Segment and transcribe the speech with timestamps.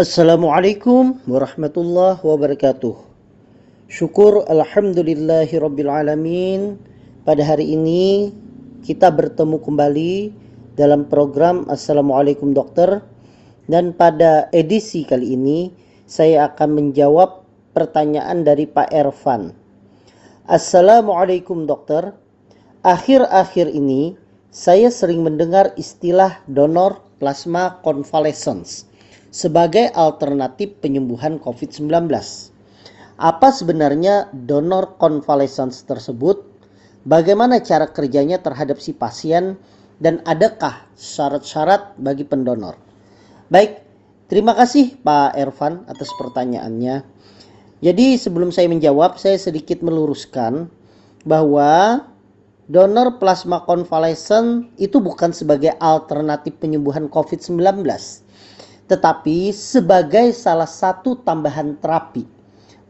[0.00, 2.96] Assalamualaikum warahmatullahi wabarakatuh.
[3.92, 6.80] Syukur alhamdulillahi rabbil alamin.
[7.28, 8.32] Pada hari ini
[8.80, 10.32] kita bertemu kembali
[10.80, 13.04] dalam program Assalamualaikum Dokter
[13.68, 15.68] dan pada edisi kali ini
[16.08, 17.44] saya akan menjawab
[17.76, 19.52] pertanyaan dari Pak Ervan.
[20.48, 22.16] Assalamualaikum Dokter.
[22.88, 24.16] Akhir-akhir ini
[24.48, 28.88] saya sering mendengar istilah donor plasma convalescence
[29.30, 32.10] sebagai alternatif penyembuhan COVID-19.
[33.20, 36.42] Apa sebenarnya donor convalescence tersebut?
[37.06, 39.56] Bagaimana cara kerjanya terhadap si pasien
[40.02, 42.76] dan adakah syarat-syarat bagi pendonor?
[43.48, 43.80] Baik,
[44.26, 47.06] terima kasih Pak Ervan atas pertanyaannya.
[47.80, 50.68] Jadi sebelum saya menjawab, saya sedikit meluruskan
[51.24, 52.04] bahwa
[52.68, 57.84] donor plasma konvalesen itu bukan sebagai alternatif penyembuhan COVID-19
[58.90, 62.26] tetapi sebagai salah satu tambahan terapi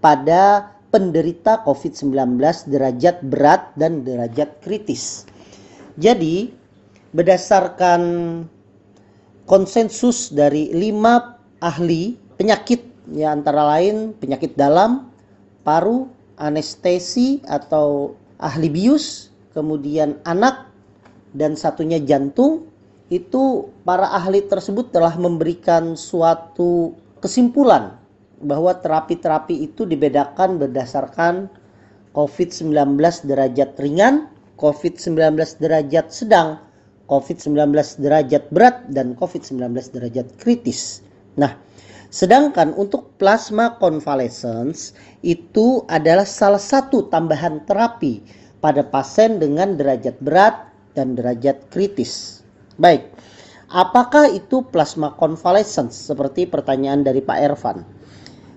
[0.00, 2.40] pada penderita COVID-19
[2.72, 5.28] derajat berat dan derajat kritis.
[6.00, 6.56] Jadi,
[7.12, 8.00] berdasarkan
[9.44, 12.80] konsensus dari lima ahli penyakit
[13.12, 15.12] ya antara lain penyakit dalam,
[15.62, 16.08] paru,
[16.40, 20.64] anestesi atau ahli bius, kemudian anak
[21.36, 22.66] dan satunya jantung
[23.10, 27.98] itu para ahli tersebut telah memberikan suatu kesimpulan
[28.40, 31.50] bahwa terapi-terapi itu dibedakan berdasarkan
[32.14, 36.62] COVID-19 derajat ringan, COVID-19 derajat sedang,
[37.10, 41.02] COVID-19 derajat berat, dan COVID-19 derajat kritis.
[41.34, 41.58] Nah,
[42.14, 44.94] sedangkan untuk plasma convalescence
[45.26, 48.22] itu adalah salah satu tambahan terapi
[48.62, 52.39] pada pasien dengan derajat berat dan derajat kritis.
[52.80, 53.12] Baik,
[53.68, 56.08] apakah itu plasma convalescence?
[56.08, 57.84] Seperti pertanyaan dari Pak Ervan?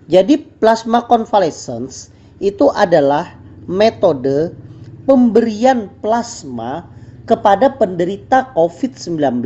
[0.08, 2.08] Jadi plasma convalescence
[2.40, 3.36] itu adalah
[3.68, 4.56] metode
[5.04, 6.88] pemberian plasma
[7.28, 9.44] kepada penderita COVID-19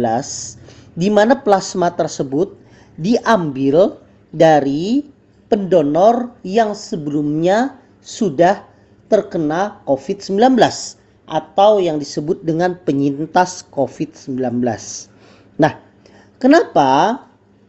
[0.94, 2.54] di mana plasma tersebut
[3.02, 3.98] diambil
[4.34, 5.09] dari
[5.50, 7.74] pendonor yang sebelumnya
[8.06, 8.62] sudah
[9.09, 10.58] terkena COVID-19
[11.28, 14.64] atau yang disebut dengan penyintas COVID-19.
[15.60, 15.74] Nah,
[16.40, 17.22] kenapa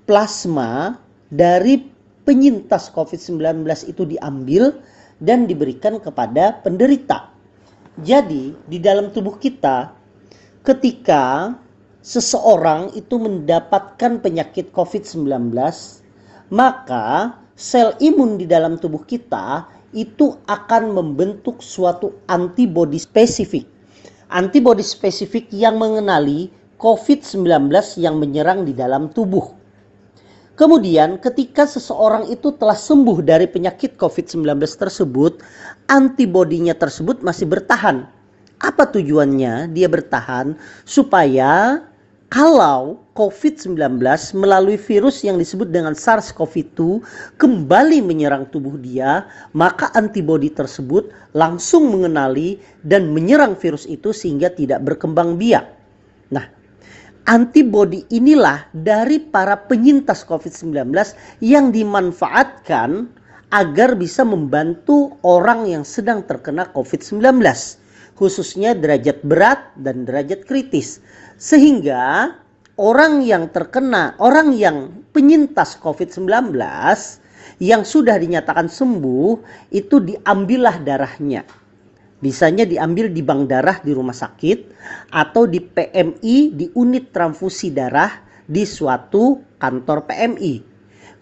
[0.07, 0.97] plasma
[1.29, 1.83] dari
[2.23, 4.79] penyintas COVID-19 itu diambil
[5.19, 7.35] dan diberikan kepada penderita?
[7.99, 9.91] Jadi, di dalam tubuh kita
[10.63, 11.51] ketika
[11.99, 15.51] seseorang itu mendapatkan penyakit COVID-19,
[16.55, 23.65] maka sel imun di dalam tubuh kita itu akan membentuk suatu antibodi spesifik.
[24.29, 29.57] Antibodi spesifik yang mengenali COVID-19 yang menyerang di dalam tubuh.
[30.59, 35.39] Kemudian ketika seseorang itu telah sembuh dari penyakit COVID-19 tersebut,
[35.87, 38.11] antibodinya tersebut masih bertahan.
[38.59, 39.71] Apa tujuannya?
[39.71, 41.79] Dia bertahan supaya
[42.29, 44.05] kalau COVID-19
[44.37, 47.01] melalui virus yang disebut dengan SARS-CoV-2
[47.41, 49.25] kembali menyerang tubuh dia,
[49.57, 55.73] maka antibodi tersebut langsung mengenali dan menyerang virus itu sehingga tidak berkembang biak.
[56.29, 56.45] Nah,
[57.25, 60.93] antibodi inilah dari para penyintas COVID-19
[61.41, 63.09] yang dimanfaatkan
[63.49, 67.25] agar bisa membantu orang yang sedang terkena COVID-19,
[68.21, 71.01] khususnya derajat berat dan derajat kritis
[71.39, 72.35] sehingga
[72.75, 76.51] orang yang terkena, orang yang penyintas COVID-19
[77.63, 79.39] yang sudah dinyatakan sembuh
[79.71, 81.47] itu diambillah darahnya.
[82.19, 84.75] Bisanya diambil di bank darah di rumah sakit
[85.15, 88.11] atau di PMI di unit transfusi darah
[88.43, 90.55] di suatu kantor PMI.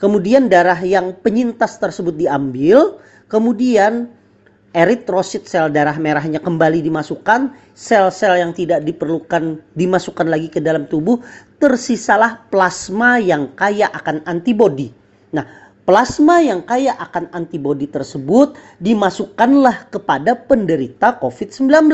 [0.00, 2.96] Kemudian darah yang penyintas tersebut diambil,
[3.28, 4.08] kemudian
[4.76, 11.16] eritrosit sel darah merahnya kembali dimasukkan, sel-sel yang tidak diperlukan dimasukkan lagi ke dalam tubuh,
[11.56, 14.92] tersisalah plasma yang kaya akan antibodi.
[15.32, 15.48] Nah,
[15.88, 21.88] plasma yang kaya akan antibodi tersebut dimasukkanlah kepada penderita COVID-19.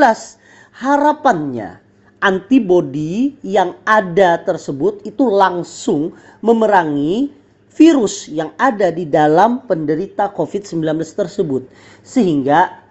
[0.75, 1.79] Harapannya
[2.19, 6.11] antibodi yang ada tersebut itu langsung
[6.43, 7.31] memerangi
[7.73, 11.65] virus yang ada di dalam penderita COVID-19 tersebut.
[12.05, 12.81] Sehingga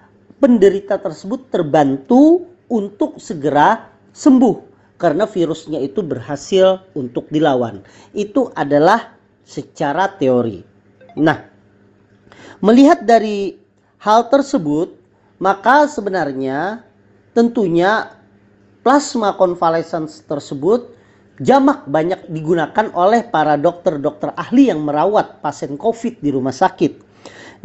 [0.42, 7.82] penderita tersebut terbantu untuk segera sembuh karena virusnya itu berhasil untuk dilawan.
[8.14, 10.62] Itu adalah secara teori.
[11.18, 11.42] Nah,
[12.62, 13.58] melihat dari
[13.98, 14.94] hal tersebut,
[15.42, 16.86] maka sebenarnya
[17.34, 18.14] tentunya
[18.86, 20.90] plasma convalescence tersebut
[21.42, 27.02] jamak banyak digunakan oleh para dokter-dokter ahli yang merawat pasien COVID di rumah sakit.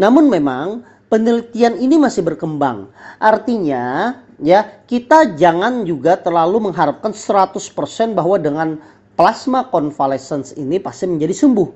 [0.02, 2.90] Namun memang penelitian ini masih berkembang.
[3.22, 8.78] Artinya ya kita jangan juga terlalu mengharapkan 100% bahwa dengan
[9.18, 11.70] plasma convalescence ini pasti menjadi sembuh.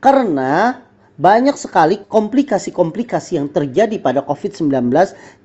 [0.00, 0.76] Karena
[1.16, 4.92] banyak sekali komplikasi-komplikasi yang terjadi pada COVID-19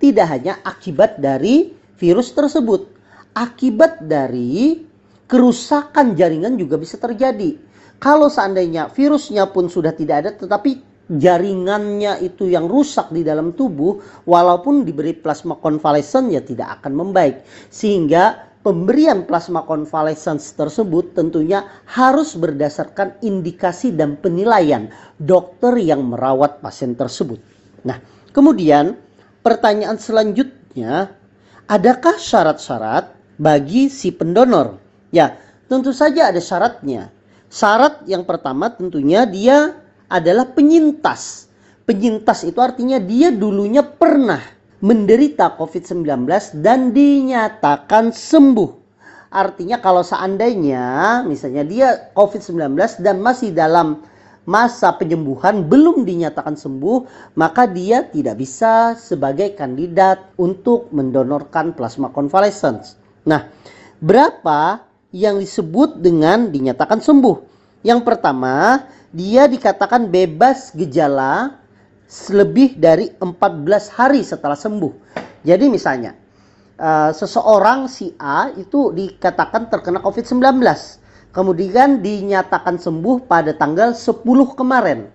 [0.03, 2.91] tidak hanya akibat dari virus tersebut.
[3.31, 4.90] Akibat dari
[5.31, 7.55] kerusakan jaringan juga bisa terjadi.
[8.03, 13.99] Kalau seandainya virusnya pun sudah tidak ada tetapi jaringannya itu yang rusak di dalam tubuh
[14.27, 17.47] walaupun diberi plasma konvalesen ya tidak akan membaik.
[17.71, 26.91] Sehingga pemberian plasma konvalesens tersebut tentunya harus berdasarkan indikasi dan penilaian dokter yang merawat pasien
[26.91, 27.39] tersebut.
[27.87, 28.03] Nah,
[28.35, 28.99] kemudian
[29.39, 31.15] pertanyaan selanjutnya,
[31.71, 34.90] adakah syarat-syarat bagi si pendonor?
[35.11, 35.37] Ya,
[35.67, 37.11] tentu saja ada syaratnya.
[37.51, 39.75] Syarat yang pertama tentunya dia
[40.07, 41.51] adalah penyintas.
[41.83, 44.39] Penyintas itu artinya dia dulunya pernah
[44.79, 46.25] menderita COVID-19
[46.63, 48.71] dan dinyatakan sembuh.
[49.31, 54.03] Artinya kalau seandainya misalnya dia COVID-19 dan masih dalam
[54.43, 57.07] masa penyembuhan belum dinyatakan sembuh,
[57.37, 62.97] maka dia tidak bisa sebagai kandidat untuk mendonorkan plasma convalescence.
[63.23, 63.47] Nah,
[64.01, 67.37] berapa yang disebut dengan dinyatakan sembuh.
[67.83, 71.59] Yang pertama, dia dikatakan bebas gejala
[72.31, 74.91] lebih dari 14 hari setelah sembuh.
[75.43, 76.15] Jadi misalnya,
[76.79, 80.63] uh, seseorang si A itu dikatakan terkena COVID-19.
[81.31, 84.19] Kemudian dinyatakan sembuh pada tanggal 10
[84.51, 85.07] kemarin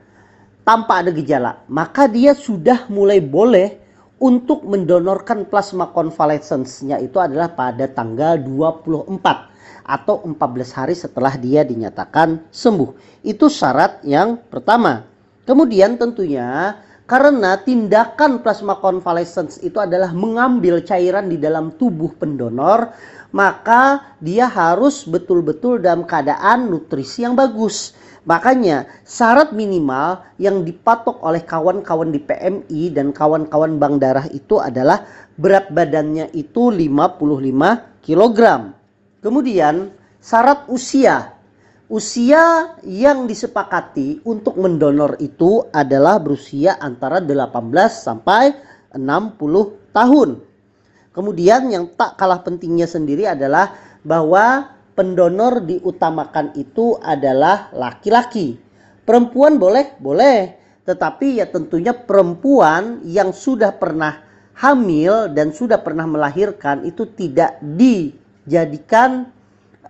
[0.65, 1.61] tanpa ada gejala.
[1.69, 3.77] Maka dia sudah mulai boleh
[4.17, 9.56] untuk mendonorkan plasma convalescence-nya itu adalah pada tanggal 24
[9.87, 10.35] atau 14
[10.75, 13.23] hari setelah dia dinyatakan sembuh.
[13.23, 15.07] Itu syarat yang pertama.
[15.47, 16.75] Kemudian tentunya
[17.07, 22.91] karena tindakan plasma convalescence itu adalah mengambil cairan di dalam tubuh pendonor,
[23.31, 27.95] maka dia harus betul-betul dalam keadaan nutrisi yang bagus.
[28.27, 35.07] Makanya syarat minimal yang dipatok oleh kawan-kawan di PMI dan kawan-kawan bank darah itu adalah
[35.39, 37.23] berat badannya itu 55
[38.03, 38.39] kg.
[39.27, 39.91] Kemudian
[40.23, 41.35] syarat usia.
[41.91, 47.51] Usia yang disepakati untuk mendonor itu adalah berusia antara 18
[47.91, 48.55] sampai
[48.95, 50.31] 60 tahun.
[51.11, 53.75] Kemudian yang tak kalah pentingnya sendiri adalah
[54.07, 58.63] bahwa pendonor diutamakan itu adalah laki-laki.
[59.03, 59.99] Perempuan boleh?
[59.99, 60.55] Boleh.
[60.87, 64.23] Tetapi ya tentunya perempuan yang sudah pernah
[64.55, 69.31] hamil dan sudah pernah melahirkan itu tidak di jadikan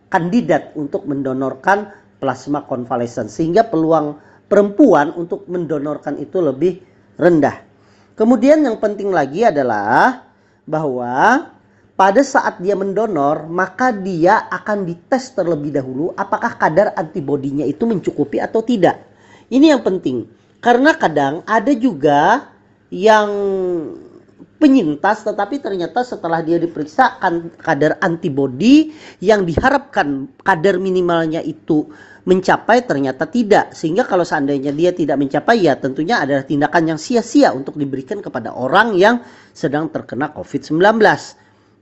[0.09, 4.17] kandidat untuk mendonorkan plasma konvalesen sehingga peluang
[4.49, 6.81] perempuan untuk mendonorkan itu lebih
[7.21, 7.63] rendah.
[8.17, 10.25] Kemudian yang penting lagi adalah
[10.65, 11.47] bahwa
[11.97, 18.41] pada saat dia mendonor maka dia akan dites terlebih dahulu apakah kadar antibodinya itu mencukupi
[18.41, 19.05] atau tidak.
[19.53, 20.25] Ini yang penting
[20.65, 22.51] karena kadang ada juga
[22.89, 23.29] yang
[24.57, 27.21] penyintas tetapi ternyata setelah dia diperiksa
[27.61, 31.89] kadar antibodi yang diharapkan kadar minimalnya itu
[32.27, 37.55] mencapai ternyata tidak sehingga kalau seandainya dia tidak mencapai ya tentunya adalah tindakan yang sia-sia
[37.55, 39.23] untuk diberikan kepada orang yang
[39.55, 40.83] sedang terkena COVID-19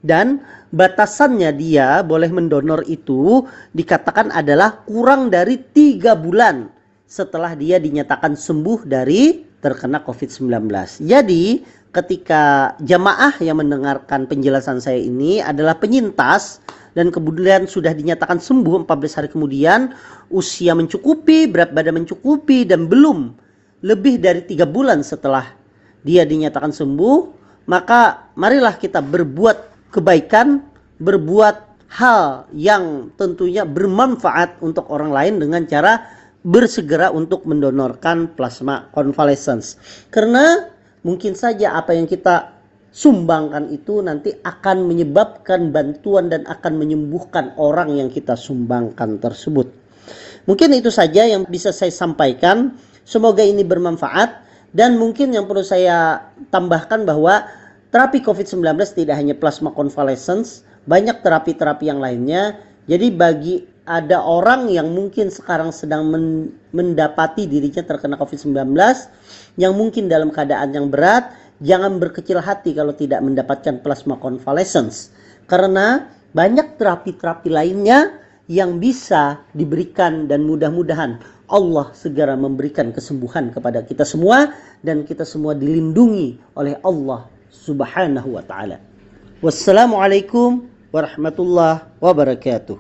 [0.04, 6.68] dan batasannya dia boleh mendonor itu dikatakan adalah kurang dari tiga bulan
[7.08, 10.68] setelah dia dinyatakan sembuh dari terkena COVID-19.
[11.08, 16.58] Jadi ketika jamaah yang mendengarkan penjelasan saya ini adalah penyintas
[16.98, 19.94] dan kemudian sudah dinyatakan sembuh 14 hari kemudian
[20.34, 23.38] usia mencukupi berat badan mencukupi dan belum
[23.86, 25.54] lebih dari tiga bulan setelah
[26.02, 27.16] dia dinyatakan sembuh
[27.70, 30.66] maka marilah kita berbuat kebaikan
[30.98, 36.02] berbuat hal yang tentunya bermanfaat untuk orang lain dengan cara
[36.44, 39.80] bersegera untuk mendonorkan plasma convalescence.
[40.12, 40.73] Karena
[41.04, 42.56] mungkin saja apa yang kita
[42.94, 49.70] sumbangkan itu nanti akan menyebabkan bantuan dan akan menyembuhkan orang yang kita sumbangkan tersebut.
[50.48, 52.76] Mungkin itu saja yang bisa saya sampaikan.
[53.04, 57.44] Semoga ini bermanfaat dan mungkin yang perlu saya tambahkan bahwa
[57.92, 58.64] terapi COVID-19
[58.96, 62.56] tidak hanya plasma convalescence, banyak terapi-terapi yang lainnya.
[62.88, 66.26] Jadi bagi ada orang yang mungkin sekarang sedang men
[66.72, 68.72] mendapati dirinya terkena COVID-19
[69.60, 75.12] yang mungkin dalam keadaan yang berat, jangan berkecil hati kalau tidak mendapatkan plasma convalescence.
[75.44, 78.18] Karena banyak terapi-terapi lainnya
[78.50, 81.20] yang bisa diberikan dan mudah-mudahan
[81.52, 88.42] Allah segera memberikan kesembuhan kepada kita semua dan kita semua dilindungi oleh Allah Subhanahu wa
[88.42, 88.80] taala.
[89.44, 92.76] Wassalamualaikum warahmatullahi wabarakatuh.